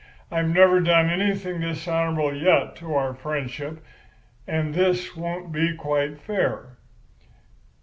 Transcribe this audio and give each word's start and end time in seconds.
I've 0.31 0.49
never 0.49 0.79
done 0.79 1.11
anything 1.11 1.59
dishonourable 1.61 2.33
yet 2.35 2.75
to 2.77 2.95
our 2.95 3.13
friendship, 3.13 3.85
and 4.47 4.73
this 4.73 5.15
won't 5.15 5.51
be 5.51 5.75
quite 5.75 6.17
fair. 6.19 6.69